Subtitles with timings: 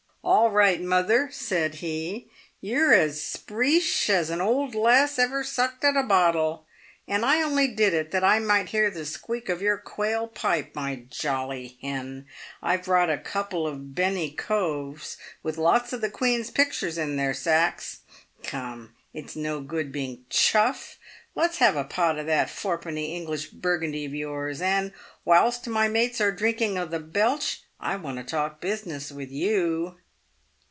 [0.31, 2.29] "All right, mother!" said he."
[2.61, 6.67] You're as spreeish an old lass as ever sucked at a bottle,
[7.07, 10.75] and I only did it that 1 might hear the squeak of your quail pipe,
[10.75, 12.27] my jolly hen.
[12.61, 17.33] I've brought a couple of bene coves, with lots of the Queen's pictures in their
[17.33, 18.01] sacks.
[18.43, 20.99] Come, it's no good being chuff!
[21.33, 24.93] Let's have a pot of that fourpenny English Burgundy of yours, and,
[25.25, 29.97] whilst my mates are drinking the * belch,' I want to talk business with you."